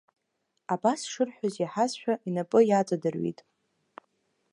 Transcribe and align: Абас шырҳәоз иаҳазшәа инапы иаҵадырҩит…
Абас 0.73 0.99
шырҳәоз 1.11 1.55
иаҳазшәа 1.59 2.13
инапы 2.27 2.59
иаҵадырҩит… 2.65 3.39